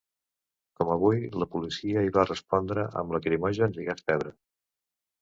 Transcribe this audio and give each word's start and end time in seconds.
Com 0.79 0.93
avui, 0.93 1.21
la 1.43 1.47
policia 1.57 2.05
hi 2.07 2.13
va 2.17 2.25
respondre 2.31 2.89
amb 3.05 3.17
lacrimògens 3.19 3.81
i 3.85 3.89
gas 3.93 4.07
pebre. 4.13 4.39